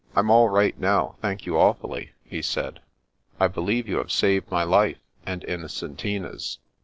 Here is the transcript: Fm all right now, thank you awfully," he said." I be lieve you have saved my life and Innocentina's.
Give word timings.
Fm 0.15 0.31
all 0.31 0.49
right 0.49 0.75
now, 0.79 1.13
thank 1.21 1.45
you 1.45 1.59
awfully," 1.59 2.13
he 2.23 2.41
said." 2.41 2.79
I 3.39 3.47
be 3.47 3.61
lieve 3.61 3.87
you 3.87 3.97
have 3.97 4.11
saved 4.11 4.49
my 4.49 4.63
life 4.63 4.97
and 5.27 5.43
Innocentina's. 5.43 6.57